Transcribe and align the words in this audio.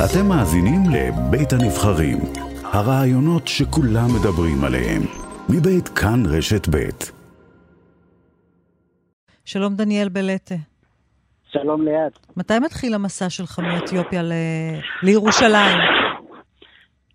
אתם 0.00 0.26
מאזינים 0.28 0.80
לבית 0.94 1.52
הנבחרים, 1.52 2.18
הרעיונות 2.64 3.48
שכולם 3.48 4.08
מדברים 4.16 4.64
עליהם, 4.64 5.02
מבית 5.48 5.88
כאן 5.88 6.22
רשת 6.26 6.68
בית. 6.68 7.12
שלום 9.44 9.74
דניאל 9.74 10.08
בלטה. 10.08 10.54
שלום 11.52 11.84
ליאת. 11.84 12.36
מתי 12.36 12.58
מתחיל 12.58 12.94
המסע 12.94 13.30
שלך 13.30 13.58
מאתיופיה 13.58 14.22
ל... 14.22 14.32
לירושלים? 15.02 15.78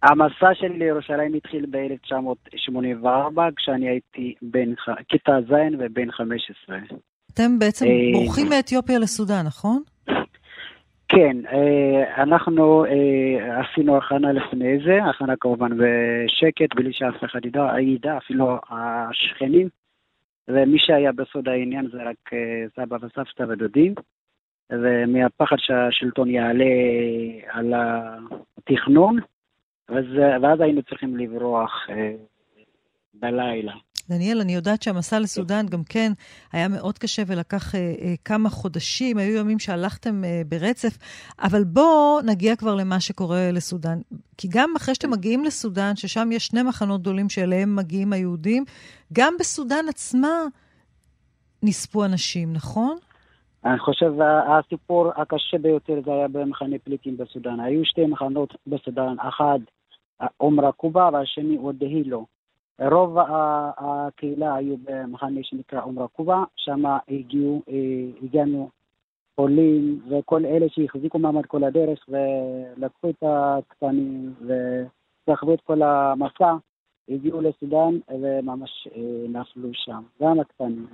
המסע 0.04 0.50
שלי 0.54 0.78
לירושלים 0.78 1.34
התחיל 1.34 1.66
ב-1984, 1.72 3.40
כשאני 3.56 3.90
הייתי 3.90 4.34
בין 4.42 4.76
ח... 4.76 4.90
כיתה 5.10 5.32
ז' 5.50 5.74
ובן 5.80 6.12
15. 6.12 6.78
אתם 7.34 7.60
בעצם 7.60 7.86
אה, 7.86 7.92
בורחים 8.14 8.50
מאתיופיה 8.50 9.00
לסודאן, 9.00 9.46
נכון? 9.46 9.84
כן, 11.10 11.38
אה, 11.52 12.24
אנחנו 12.24 12.86
אה, 12.86 13.60
עשינו 13.62 13.98
הכנה 13.98 14.32
לפני 14.32 14.80
זה, 14.86 15.04
הכנה 15.04 15.36
כמובן 15.36 15.72
בשקט, 15.78 16.76
בלי 16.76 16.94
שאף 16.94 17.24
אחד 17.24 17.46
ידע, 17.46 17.80
ידע, 17.82 18.18
אפילו 18.18 18.60
השכנים, 18.70 19.70
ומי 20.48 20.80
שהיה 20.80 21.12
בסוד 21.12 21.48
העניין 21.50 21.88
זה 21.92 22.04
רק 22.04 22.34
אה, 22.34 22.66
סבא 22.76 22.98
וסבתא 23.02 23.44
ודודים, 23.50 23.94
ומהפחד 24.70 25.56
שהשלטון 25.60 26.30
יעלה 26.30 26.66
על 27.48 27.74
התכנון, 28.58 29.20
ואז, 29.90 30.06
ואז 30.42 30.62
היינו 30.62 30.84
צריכים 30.84 31.18
לברוח 31.18 31.88
בלילה. 33.14 33.74
דניאל, 34.10 34.42
אני 34.42 34.56
יודעת 34.56 34.82
שהמסע 34.82 35.20
לסודאן 35.20 35.66
גם 35.66 35.84
כן 35.90 36.12
היה 36.52 36.68
מאוד 36.68 36.98
קשה 36.98 37.24
ולקח 37.28 37.76
אה, 37.76 37.80
אה, 37.80 38.14
כמה 38.26 38.50
חודשים, 38.50 39.18
היו 39.18 39.38
ימים 39.40 39.60
שהלכתם 39.60 40.24
אה, 40.24 40.42
ברצף, 40.48 40.98
אבל 41.42 41.64
בואו 41.64 42.22
נגיע 42.26 42.56
כבר 42.56 42.76
למה 42.76 43.00
שקורה 43.00 43.52
לסודאן. 43.52 44.00
כי 44.38 44.48
גם 44.52 44.74
אחרי 44.78 44.96
שאתם 44.96 45.12
מגיעים 45.12 45.44
לסודאן, 45.44 45.96
ששם 45.96 46.30
יש 46.32 46.46
שני 46.46 46.64
מחנות 46.64 47.02
גדולים 47.02 47.30
שאליהם 47.30 47.76
מגיעים 47.76 48.14
היהודים, 48.14 48.64
גם 49.14 49.34
בסודאן 49.40 49.86
עצמה 49.90 50.46
נספו 51.64 52.06
אנשים, 52.06 52.54
נכון? 52.54 52.98
אני 53.66 53.80
חושב 53.80 54.14
הסיפור 54.48 55.12
הקשה 55.16 55.58
ביותר 55.58 56.02
זה 56.06 56.12
היה 56.12 56.28
במחנה 56.28 56.76
פליטים 56.84 57.18
בסודאן. 57.18 57.60
היו 57.60 57.86
שתי 57.86 58.06
מחנות 58.06 58.54
בסודאן, 58.68 59.16
אחד 59.30 59.60
אום 60.40 60.60
רקובה 60.60 61.10
והשני 61.14 61.58
עוד 61.58 61.76
דהילו. 61.80 62.37
רוב 62.82 63.18
הקהילה 63.78 64.56
היו 64.56 64.76
במחנה 64.84 65.40
שנקרא 65.44 65.82
אום 65.82 66.00
רקובה, 66.00 66.44
שם 66.56 66.84
הגיעו, 67.10 67.62
אה, 67.70 67.74
הגענו 68.24 68.70
חולים 69.36 70.02
וכל 70.10 70.46
אלה 70.46 70.66
שהחזיקו 70.70 71.20
מעמד 71.20 71.46
כל 71.46 71.64
הדרך 71.64 72.00
ולקחו 72.10 73.10
את 73.10 73.24
הקטנים 73.24 74.34
וסחבו 74.42 75.54
את 75.54 75.62
כל 75.62 75.82
המסע, 75.82 76.54
הגיעו 77.10 77.42
לסודאן 77.42 77.98
וממש 78.22 78.88
אה, 78.96 79.02
נפלו 79.30 79.70
שם, 79.74 80.02
גם 80.22 80.40
הקטנים 80.40 80.88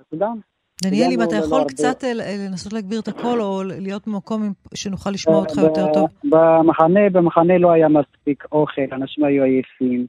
בסודאן. 0.00 0.38
דניאל, 0.82 1.10
אם 1.12 1.22
אתה 1.22 1.36
ללא 1.36 1.44
יכול 1.44 1.64
קצת 1.68 2.04
אה, 2.04 2.12
לנסות 2.48 2.72
להגביר 2.72 3.00
את 3.00 3.08
הקול, 3.08 3.42
או 3.42 3.62
להיות 3.64 4.08
במקום 4.08 4.52
שנוכל 4.74 5.10
לשמוע 5.10 5.36
אותך 5.36 5.56
יותר 5.56 5.92
טוב. 5.94 6.08
במחנה, 6.24 7.10
במחנה 7.12 7.58
לא 7.58 7.72
היה 7.72 7.88
מספיק 7.88 8.44
אוכל, 8.52 8.82
אנשים 8.92 9.24
היו 9.24 9.44
עייפים, 9.44 10.06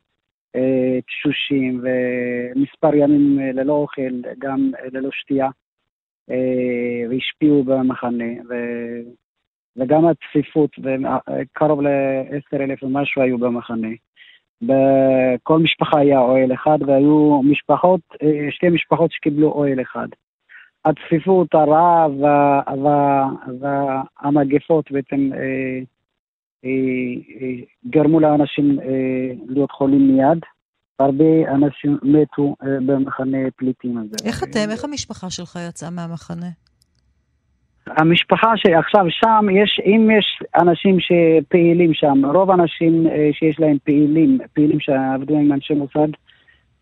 תשושים, 1.08 1.84
ומספר 1.84 2.96
ימים 2.96 3.40
אה, 3.40 3.52
ללא 3.52 3.74
אוכל, 3.74 4.22
גם 4.40 4.72
אה, 4.80 4.86
ללא 4.92 5.10
שתייה, 5.12 5.50
אה, 6.32 7.10
והשפיעו 7.10 7.64
במחנה, 7.64 8.34
ו... 8.50 8.54
וגם 9.78 10.06
הצפיפות, 10.06 10.72
וקרוב 10.80 11.82
ל-10 11.82 12.56
אלף 12.62 12.84
ומשהו 12.84 13.22
היו 13.22 13.38
במחנה. 13.38 13.88
בכל 14.62 15.60
משפחה 15.60 16.00
היה 16.00 16.20
אוהל 16.20 16.54
אחד, 16.54 16.78
והיו 16.88 17.42
משפחות, 17.44 18.02
אה, 18.24 18.52
שתי 18.52 18.70
משפחות 18.70 19.12
שקיבלו 19.12 19.52
אוהל 19.52 19.82
אחד. 19.82 20.08
הצפיפות, 20.86 21.54
הרעב 21.54 22.12
וה- 22.22 22.62
וה- 22.84 23.30
והמגפות 23.60 24.92
בעצם 24.92 25.30
אה, 25.34 25.38
אה, 25.38 25.44
אה, 25.44 25.80
גרמו 27.88 28.20
לאנשים 28.20 28.80
אה, 28.80 28.86
להיות 29.48 29.72
חולים 29.72 30.08
מיד. 30.18 30.40
הרבה 31.00 31.52
אנשים 31.56 31.98
מתו 32.04 32.56
אה, 32.64 32.68
במחנה 32.86 33.38
פליטים 33.56 33.98
הזה. 33.98 34.16
איך 34.26 34.44
אתם, 34.44 34.70
איך 34.72 34.84
המשפחה 34.84 35.30
שלך 35.30 35.60
יצאה 35.70 35.90
מהמחנה? 35.90 36.48
המשפחה 37.88 38.48
שעכשיו 38.56 39.06
שם, 39.10 39.46
יש, 39.64 39.82
אם 39.86 40.10
יש 40.18 40.26
אנשים 40.62 40.98
שפעילים 41.00 41.94
שם, 41.94 42.26
רוב 42.26 42.52
האנשים 42.52 43.08
אה, 43.08 43.30
שיש 43.34 43.60
להם 43.60 43.78
פעילים, 43.84 44.38
פעילים 44.54 44.80
שעבדו 44.80 45.38
עם 45.38 45.54
אנשי 45.54 45.74
מוסד, 45.74 46.08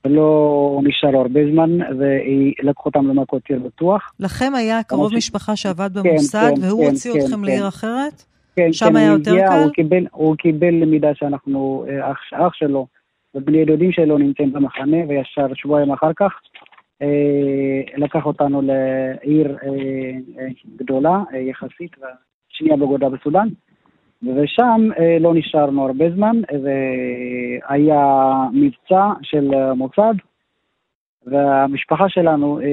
לא 0.06 0.80
נשארו 0.84 1.22
הרבה 1.22 1.40
זמן, 1.52 1.70
ולקחו 2.00 2.90
אותם 2.90 3.08
למקום 3.08 3.40
יותר 3.50 3.68
בטוח. 3.68 4.12
לכם 4.20 4.56
היה 4.56 4.84
קרוב 4.84 5.04
אנשים- 5.04 5.18
משפחה 5.18 5.56
שעבד 5.56 5.90
כן, 5.94 6.10
במוסד, 6.10 6.52
כן, 6.56 6.64
והוא 6.68 6.84
כן, 6.86 6.90
הוציא 6.90 7.14
כן, 7.14 7.20
אתכם 7.20 7.36
כן. 7.36 7.42
לעיר 7.42 7.68
אחרת? 7.68 8.24
כן, 8.56 8.74
שם 8.74 8.86
כן, 8.86 8.96
היה 8.96 9.12
יותר 9.12 9.32
הגיע, 9.32 9.48
קל? 9.48 9.64
הוא 9.64 9.72
קיבל, 9.72 10.06
הוא 10.12 10.36
קיבל 10.36 10.74
למידה 10.74 11.16
שאנחנו, 11.16 11.86
אה, 11.90 12.12
אח, 12.12 12.20
אח 12.34 12.54
שלו 12.54 12.88
ובני 13.36 13.66
דודים 13.66 13.92
שלו 13.92 14.18
נמצאים 14.18 14.54
במחנה, 14.54 14.98
וישר 15.08 15.54
שבועיים 15.54 15.92
אחר 15.92 16.12
כך 16.16 16.32
אה, 17.02 17.82
לקח 17.98 18.26
אותנו 18.26 18.62
לעיר 18.62 19.58
אה, 19.64 19.70
אה, 20.40 20.48
גדולה 20.76 21.24
אה, 21.34 21.40
יחסית, 21.40 21.92
שנייה 22.50 22.78
בגודלה 22.78 23.10
בסודאן, 23.10 23.48
ושם 24.24 24.90
אה, 25.00 25.18
לא 25.20 25.34
נשארנו 25.34 25.86
הרבה 25.86 26.06
זמן, 26.16 26.42
והיה 26.64 28.34
מבצע 28.54 29.12
של 29.22 29.52
מוסד, 29.76 30.14
והמשפחה 31.26 32.10
שלנו, 32.10 32.60
אה, 32.60 32.66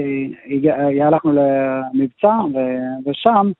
אה, 0.71 1.07
הלכנו 1.07 1.33
למבצע, 1.33 2.35
ושם 3.07 3.51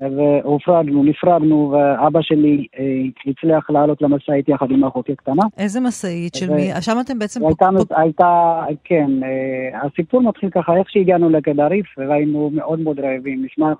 והופרדנו, 0.00 1.04
נפרדנו, 1.04 1.74
ואבא 1.74 2.22
שלי 2.22 2.66
אה, 2.78 2.84
הצליח 3.26 3.70
לעלות 3.70 4.02
למשאית 4.02 4.48
יחד 4.48 4.70
עם 4.70 4.84
אחותי 4.84 5.12
הקטנה. 5.12 5.42
איזה 5.58 5.80
משאית 5.80 6.34
של 6.34 6.50
מי? 6.54 6.70
שם 6.80 6.96
אתם 7.00 7.18
בעצם... 7.18 7.40
הייתה, 7.46 7.68
הייתה, 7.96 8.60
כן, 8.84 9.10
אה, 9.22 9.80
הסיפור 9.86 10.22
מתחיל 10.22 10.50
ככה, 10.50 10.76
איך 10.76 10.90
שהגענו 10.90 11.30
לקדריף, 11.30 11.86
והיינו 11.98 12.50
מאוד 12.54 12.80
מאוד 12.80 13.00
רעבים, 13.00 13.44
נשמע 13.44 13.72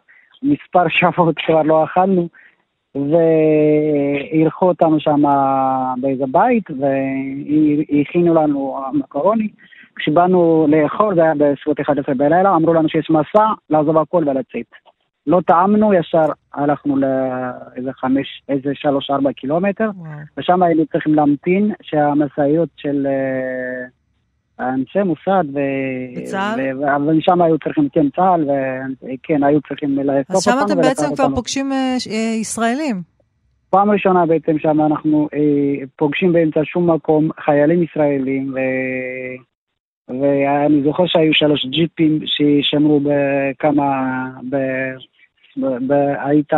מספר 0.43 0.89
שבועות 0.99 1.37
כבר 1.47 1.63
לא 1.63 1.85
אכלנו, 1.85 2.29
ואירחו 2.95 4.69
אותנו 4.69 5.01
שם 5.01 5.23
באיזה 6.01 6.25
בית, 6.31 6.65
והכינו 6.71 8.35
לנו 8.35 8.77
מקרוני. 8.93 9.49
כשבאנו 9.97 10.67
לאכול, 10.69 11.15
זה 11.15 11.23
היה 11.23 11.35
בסביבות 11.35 11.81
11 11.81 12.15
בלילה, 12.15 12.57
אמרו 12.57 12.75
לנו 12.75 12.89
שיש 12.89 13.11
מסע, 13.11 13.47
לעזוב 13.71 13.99
הכל 13.99 14.25
ולצאת. 14.27 14.88
לא 15.29 15.41
טעמנו, 15.47 15.95
ישר 15.95 16.25
הלכנו 16.55 16.97
לאיזה 16.97 17.93
חמש, 17.93 18.43
איזה 18.49 18.71
שלוש, 18.75 19.11
ארבע 19.11 19.33
קילומטר, 19.33 19.91
וואו. 19.97 20.11
ושם 20.39 20.63
היינו 20.63 20.87
צריכים 20.87 21.15
להמתין 21.15 21.73
שהמשאיות 21.83 22.69
של 22.77 23.07
אה, 23.07 23.87
אנשי 24.61 24.99
מוסד, 24.99 25.45
ו... 25.55 25.59
וצה"ל? 26.17 26.61
ו... 26.79 27.09
ומשם 27.09 27.43
היו 27.43 27.59
צריכים, 27.59 27.89
כן, 27.93 28.11
צה"ל, 28.17 28.51
וכן, 29.03 29.45
היו 29.45 29.61
צריכים 29.69 29.99
לאסוף 29.99 30.37
אז 30.37 30.43
שם 30.43 30.51
אותנו 30.51 30.67
אתם 30.67 30.89
בעצם 30.89 31.15
כבר 31.15 31.25
אותנו. 31.25 31.37
פוגשים 31.37 31.73
אה, 31.73 31.97
אה, 32.11 32.35
ישראלים. 32.41 33.03
פעם 33.71 33.91
ראשונה 33.91 34.27
בעצם 34.27 34.59
שם 34.59 34.81
אנחנו 34.81 35.29
אה, 35.35 35.87
פוגשים 35.97 36.33
באמצע 36.33 36.61
שום 36.65 36.91
מקום 36.91 37.31
חיילים 37.45 37.83
ישראלים, 37.83 38.55
ו... 38.55 38.59
ואני 40.09 40.83
זוכר 40.85 41.07
שהיו 41.07 41.35
שלוש 41.35 41.67
ג'יפים 41.67 42.19
ששמרו 42.25 43.01
בכמה. 43.01 44.31
היית 46.25 46.53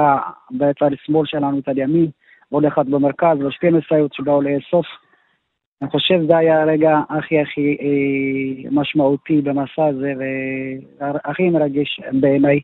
בצד 0.50 0.91
שמאל 1.05 1.26
שלנו, 1.26 1.62
צד 1.62 1.79
ימין, 1.79 2.11
עוד 2.50 2.64
אחד 2.64 2.88
במרכז, 2.91 3.38
ושתי 3.49 3.70
משאיות 3.70 4.12
שבאו 4.14 4.43
לאסוף. 4.43 4.87
אני 5.82 5.91
חושב 5.91 6.14
שזה 6.25 6.37
היה 6.37 6.62
הרגע 6.62 6.99
הכי 7.08 7.41
הכי 7.41 7.76
אה, 7.81 8.70
משמעותי 8.70 9.41
במסע 9.41 9.87
הזה, 9.87 10.12
והכי 11.00 11.50
מרגש 11.50 12.00
בעיניי. 12.20 12.61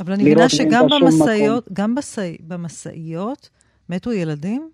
אבל 0.00 0.12
אני 0.12 0.22
מבינה 0.22 0.48
שגם 0.48 0.86
במשאיות, 1.02 1.68
גם 1.72 1.94
בסי- 1.94 2.38
במשאיות 2.48 3.50
מתו 3.90 4.12
ילדים? 4.12 4.68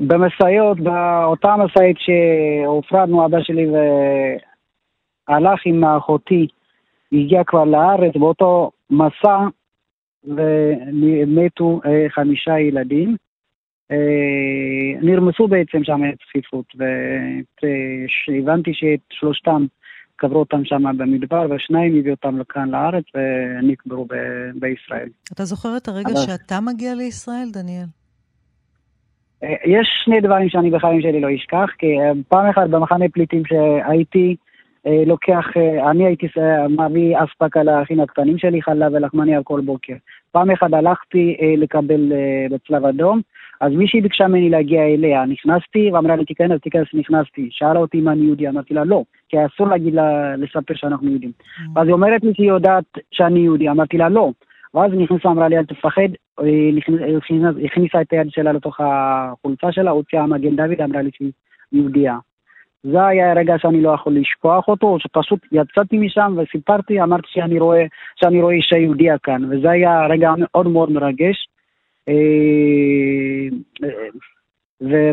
במשאיות, 0.00 0.80
באותה 0.80 1.54
משאית 1.56 1.96
שהופרדנו, 1.98 3.26
אבא 3.26 3.38
שלי 3.42 3.66
והלך 5.28 5.60
עם 5.64 5.84
אחותי, 5.84 6.46
הגיע 7.12 7.44
כבר 7.44 7.64
לארץ, 7.64 8.16
באותו 8.16 8.70
מסע, 8.90 9.38
ומתו 10.24 11.80
אה, 11.86 12.06
חמישה 12.08 12.58
ילדים. 12.58 13.16
אה, 13.90 13.96
נרמסו 15.02 15.48
בעצם 15.48 15.84
שם 15.84 16.00
צפיפות, 16.28 16.66
והבנתי 17.62 18.70
שאת 18.74 19.00
שלושתם 19.10 19.66
קברו 20.16 20.38
אותם 20.38 20.64
שם 20.64 20.82
במדבר, 20.96 21.46
ושניים 21.50 21.98
הביאו 21.98 22.14
אותם 22.14 22.38
לכאן 22.38 22.68
לארץ 22.68 23.04
ונקברו 23.14 24.04
ב- 24.04 24.50
בישראל. 24.54 25.08
אתה 25.32 25.44
זוכר 25.44 25.76
את 25.76 25.88
הרגע 25.88 26.12
אבל... 26.12 26.20
שאתה 26.20 26.60
מגיע 26.60 26.94
לישראל, 26.94 27.48
דניאל? 27.52 27.86
אה, 29.44 29.54
יש 29.64 29.88
שני 30.04 30.20
דברים 30.20 30.48
שאני 30.48 30.70
בחיים 30.70 31.02
שלי 31.02 31.20
לא 31.20 31.28
אשכח, 31.34 31.70
כי 31.78 31.86
אה, 31.86 32.12
פעם 32.28 32.46
אחת 32.50 32.68
במחנה 32.70 33.04
פליטים 33.12 33.42
שהייתי, 33.46 34.28
אה, 34.28 34.51
לוקח, 35.06 35.46
אני 35.90 36.06
הייתי 36.06 36.26
מביא 36.68 37.16
אספקה 37.18 37.62
לאחים 37.62 38.00
הקטנים 38.00 38.38
שלי, 38.38 38.62
חלב 38.62 38.92
ולחמניה 38.94 39.42
כל 39.42 39.60
בוקר. 39.60 39.94
פעם 40.32 40.50
אחת 40.50 40.72
הלכתי 40.72 41.36
לקבל 41.56 42.12
בצלב 42.50 42.84
אדום, 42.84 43.20
אז 43.62 43.72
מישהי 43.72 44.00
ביקשה 44.00 44.28
ממני 44.28 44.50
להגיע 44.50 44.82
אליה, 44.82 45.24
נכנסתי 45.26 45.90
ואמרה 45.92 46.16
לי 46.16 46.24
תיכנס, 46.24 46.60
תיכנס, 46.60 46.86
נכנסתי. 46.94 47.48
שאלה 47.50 47.78
אותי 47.78 47.98
אם 47.98 48.08
אני 48.08 48.24
יהודי, 48.24 48.48
אמרתי 48.48 48.74
לה 48.74 48.84
לא, 48.84 49.04
כי 49.28 49.36
אסור 49.46 49.66
להגיד 49.66 49.94
לה, 49.94 50.36
לספר 50.36 50.74
שאנחנו 50.74 51.10
יהודים. 51.10 51.30
Mm. 51.30 51.60
ואז 51.74 51.86
היא 51.86 51.92
אומרת 51.92 52.24
לי 52.24 52.32
שהיא 52.34 52.48
יודעת 52.48 52.84
שאני 53.10 53.40
יהודי, 53.40 53.68
אמרתי 53.68 53.98
לה 53.98 54.08
לא. 54.08 54.30
ואז 54.74 54.92
נכנסה, 54.92 55.28
אמרה 55.28 55.48
לי 55.48 55.58
אל 55.58 55.64
תפחד, 55.64 56.08
הכניסה 57.64 58.00
את 58.00 58.12
היד 58.12 58.30
שלה 58.30 58.52
לתוך 58.52 58.80
החולצה 58.80 59.72
שלה, 59.72 59.90
הוציאה 59.90 60.26
מגן 60.26 60.56
דוד, 60.56 60.80
אמרה 60.84 61.02
לי 61.02 61.10
שהיא 61.14 61.32
יהודייה. 61.72 62.16
זה 62.82 63.06
היה 63.06 63.30
הרגע 63.30 63.54
שאני 63.58 63.82
לא 63.82 63.90
יכול 63.90 64.16
לשכוח 64.16 64.68
אותו, 64.68 64.96
שפשוט 64.98 65.40
יצאתי 65.52 65.98
משם 65.98 66.36
וסיפרתי, 66.36 67.02
אמרתי 67.02 67.28
שאני 67.30 67.58
רואה, 67.58 67.84
שאני 68.16 68.42
רואה 68.42 68.54
אישה 68.54 68.76
יהודיה 68.76 69.18
כאן, 69.18 69.44
וזה 69.50 69.70
היה 69.70 70.06
רגע 70.06 70.32
מאוד 70.38 70.68
מאוד 70.68 70.92
מרגש. 70.92 71.48
אה, 72.08 73.48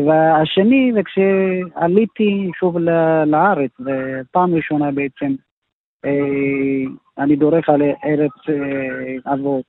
והשני, 0.06 0.92
וכשעליתי 0.96 2.50
שוב 2.58 2.78
לארץ, 3.26 3.70
ופעם 3.80 4.54
ראשונה 4.54 4.90
בעצם, 4.90 5.34
אה, 6.04 6.84
אני 7.18 7.36
דורך 7.36 7.68
על 7.68 7.82
ארץ 7.82 8.32
אה, 8.48 9.32
אבות. 9.34 9.64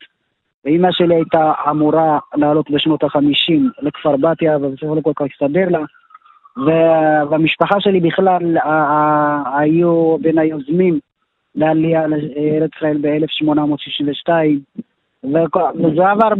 ואימא 0.66 0.88
שלי 0.92 1.16
הייתה 1.16 1.54
אמורה 1.70 2.20
לעלות 2.36 2.72
בשנות 2.72 3.04
החמישים 3.04 3.70
לכפר 3.82 4.18
בתיה, 4.18 4.58
ובסופו 4.58 4.96
של 4.96 5.02
כל 5.02 5.12
כך 5.16 5.26
הסתדר 5.34 5.70
לה. 5.70 5.80
והמשפחה 6.58 7.76
שלי 7.80 8.00
בכלל 8.00 8.58
היו 9.56 10.18
בין 10.22 10.38
היוזמים 10.38 11.00
לעלייה 11.56 12.08
לארץ 12.08 12.70
ישראל 12.76 12.98
ב-1862. 13.02 14.30
וזה 15.24 16.10
עבר 16.10 16.34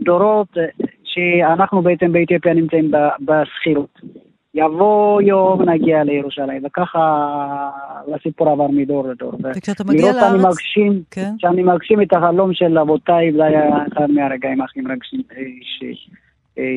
בדורות 0.00 0.48
שאנחנו 1.04 1.82
בעצם 1.82 2.12
באתיופיה 2.12 2.54
נמצאים 2.54 2.90
בשכירות. 3.20 4.00
יבוא 4.54 5.22
יום 5.22 5.68
נגיע 5.68 6.04
לירושלים, 6.04 6.62
וככה 6.64 7.00
הסיפור 8.14 8.48
עבר 8.48 8.68
מדור 8.68 9.08
לדור. 9.08 9.32
וכשאתה 9.42 9.84
מגיע 9.84 10.12
לארץ... 10.12 10.44
מגשים, 10.44 11.02
כן? 11.10 11.30
שאני 11.38 11.62
מגשים 11.62 12.02
את 12.02 12.12
החלום 12.12 12.54
של 12.54 12.78
אבותיי, 12.78 13.32
זה 13.32 13.44
היה 13.44 13.86
אחד 13.92 14.10
מהרגעים 14.10 14.60
הכי 14.60 14.80
מרגשים 14.80 15.22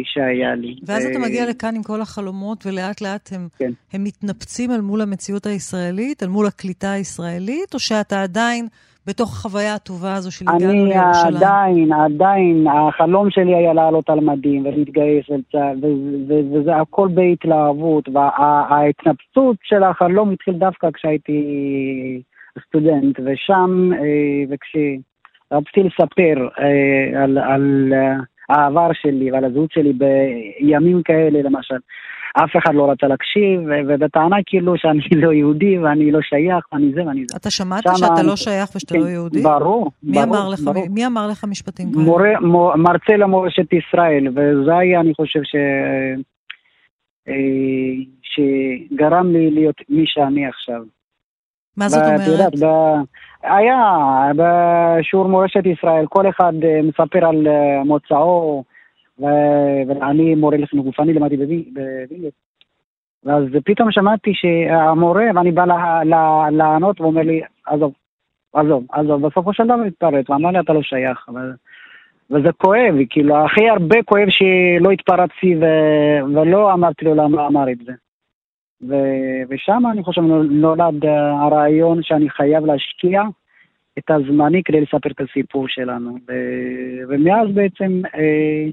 שהיה 0.03 0.55
לי. 0.55 0.75
ואז 0.85 1.05
אתה 1.05 1.19
מגיע 1.19 1.49
לכאן 1.49 1.75
עם 1.75 1.83
כל 1.83 2.01
החלומות, 2.01 2.65
ולאט 2.65 3.01
לאט 3.01 3.29
הם, 3.35 3.47
כן. 3.57 3.71
הם 3.93 4.03
מתנפצים 4.03 4.71
אל 4.71 4.81
מול 4.81 5.01
המציאות 5.01 5.45
הישראלית, 5.45 6.23
אל 6.23 6.27
מול 6.27 6.45
הקליטה 6.47 6.91
הישראלית, 6.91 7.73
או 7.73 7.79
שאתה 7.79 8.23
עדיין 8.23 8.67
בתוך 9.07 9.29
החוויה 9.29 9.75
הטובה 9.75 10.13
הזו 10.13 10.31
של 10.31 10.45
הגענו 10.47 10.85
לירושלים? 10.85 11.35
אני 11.35 11.35
עדיין, 11.35 11.93
עדיין, 11.93 12.67
החלום 12.67 13.29
שלי 13.29 13.55
היה 13.55 13.73
לעלות 13.73 14.09
על 14.09 14.19
מדים 14.19 14.65
ולהתגייס 14.65 15.25
לצה"ל, 15.29 15.77
וזה 16.53 16.75
הכל 16.75 17.09
בהתלהבות, 17.13 18.09
וההתנפצות 18.09 19.57
של 19.63 19.83
החלום 19.83 20.31
התחיל 20.31 20.53
דווקא 20.53 20.87
כשהייתי 20.93 21.41
סטודנט, 22.67 23.19
ושם, 23.25 23.89
אה, 23.93 24.43
וכשרציתי 24.49 25.83
לספר 25.83 26.47
אה, 26.59 27.23
על, 27.23 27.37
על 27.37 27.93
העבר 28.49 28.89
שלי 28.93 29.31
ועל 29.31 29.45
הזהות 29.45 29.71
שלי 29.71 29.93
בימים 29.93 31.03
כאלה, 31.03 31.41
למשל. 31.41 31.77
אף 32.33 32.49
אחד 32.57 32.75
לא 32.75 32.91
רצה 32.91 33.07
להקשיב, 33.07 33.61
ובטענה 33.87 34.35
כאילו 34.45 34.73
שאני 34.77 34.99
לא 35.23 35.33
יהודי 35.33 35.79
ואני 35.79 36.11
לא 36.11 36.19
שייך 36.21 36.65
ואני 36.73 36.91
זה 36.95 37.05
ואני 37.05 37.23
זה. 37.27 37.37
אתה 37.37 37.49
שמעת. 37.49 37.83
שאתה 37.95 38.23
לא 38.23 38.35
שייך 38.35 38.75
ושאתה 38.75 38.93
כן, 38.93 38.99
לא 38.99 39.05
יהודי? 39.05 39.41
ברור, 39.41 39.91
מי 40.03 40.11
ברור, 40.13 40.23
אמר 40.23 40.49
לך, 40.49 40.59
ברור. 40.59 40.85
מי 40.89 41.05
אמר 41.05 41.27
לך 41.27 41.45
משפטים 41.49 41.91
כאלה? 41.91 42.03
מורה, 42.03 42.39
מור, 42.41 42.75
מרצה 42.75 43.17
למורשת 43.17 43.73
ישראל, 43.73 44.27
וזה 44.27 44.77
היה, 44.77 44.99
אני 44.99 45.13
חושב, 45.13 45.39
ש... 45.43 45.55
אה, 47.27 47.33
שגרם 48.21 49.31
לי 49.31 49.51
להיות 49.51 49.75
מי 49.89 50.03
שאני 50.05 50.47
עכשיו. 50.47 50.81
מה 51.77 51.89
זאת 51.89 52.03
אומרת? 52.05 52.27
יודעת, 52.27 52.59
ב... 52.59 52.65
היה 53.43 54.31
בשיעור 54.35 55.27
מורשת 55.27 55.65
ישראל, 55.65 56.05
כל 56.09 56.29
אחד 56.29 56.53
אה, 56.63 56.81
מספר 56.83 57.25
על 57.25 57.47
אה, 57.47 57.83
מוצאו, 57.83 58.63
ואני 59.19 60.35
מורה 60.35 60.57
לחינוך 60.57 60.85
גופני, 60.85 61.13
למדתי 61.13 61.37
בווילס. 61.37 62.33
ואז 63.23 63.43
פתאום 63.65 63.91
שמעתי 63.91 64.31
שהמורה, 64.33 65.25
ואני 65.35 65.51
בא 65.51 65.65
לענות, 66.51 67.01
והוא 67.01 67.11
אומר 67.11 67.21
לי, 67.21 67.41
עזוב, 67.65 67.93
עזוב, 68.53 68.83
עזוב, 68.91 69.27
בסופו 69.27 69.53
של 69.53 69.63
דבר 69.63 69.81
התפרץ, 69.87 70.29
ואמר 70.29 70.51
לי, 70.51 70.59
אתה 70.59 70.73
לא 70.73 70.81
שייך. 70.81 71.29
וזה 72.31 72.51
כואב, 72.57 72.95
כאילו, 73.09 73.45
הכי 73.45 73.69
הרבה 73.69 74.03
כואב 74.03 74.27
שלא 74.29 74.91
התפרצתי 74.91 75.55
ולא 76.35 76.73
אמרתי 76.73 77.05
לו 77.05 77.15
למה 77.15 77.47
אמר 77.47 77.71
את 77.71 77.77
זה. 77.85 77.91
ושם 79.49 79.83
אני 79.91 80.03
חושב 80.03 80.21
נולד 80.49 81.05
הרעיון 81.41 82.03
שאני 82.03 82.29
חייב 82.29 82.65
להשקיע 82.65 83.21
את 83.97 84.11
הזמני 84.11 84.63
כדי 84.65 84.81
לספר 84.81 85.09
את 85.11 85.21
הסיפור 85.21 85.65
שלנו. 85.67 86.17
ומאז 87.09 87.47
בעצם 87.53 88.01
אה, 88.15 88.69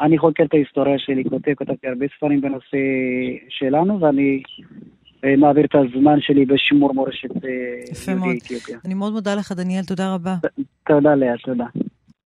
אני 0.00 0.18
חוקר 0.18 0.44
את 0.44 0.54
ההיסטוריה 0.54 0.98
שלי, 0.98 1.24
כותב, 1.24 1.54
כתבתי 1.56 1.88
הרבה 1.88 2.06
ספרים 2.16 2.40
בנושא 2.40 2.76
שלנו, 3.48 4.00
ואני 4.00 4.42
אה, 5.24 5.36
מעביר 5.36 5.64
את 5.64 5.74
הזמן 5.74 6.20
שלי 6.20 6.46
בשימור 6.46 6.94
מורשת 6.94 7.44
אה, 7.44 8.12
יהודי 8.14 8.38
אתיופיה. 8.38 8.78
אני 8.84 8.94
מאוד 8.94 9.12
מודה 9.12 9.34
לך, 9.34 9.52
דניאל, 9.52 9.84
תודה 9.84 10.14
רבה. 10.14 10.34
תודה, 10.86 11.14
לאה, 11.14 11.36
תודה. 11.44 11.66